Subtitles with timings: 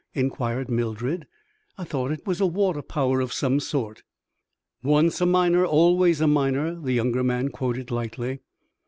[0.15, 1.27] inquired Mildred;
[1.77, 4.01] "I thought it was a water power of some sort!"
[4.81, 8.39] "Once a miner always a miner," the younger man quoted, lightly.